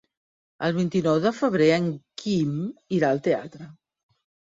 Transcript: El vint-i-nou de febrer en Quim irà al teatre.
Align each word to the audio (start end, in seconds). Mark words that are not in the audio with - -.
El 0.67 0.73
vint-i-nou 0.77 1.19
de 1.27 1.33
febrer 1.41 1.69
en 1.77 1.87
Quim 2.25 2.59
irà 3.01 3.15
al 3.15 3.25
teatre. 3.33 3.73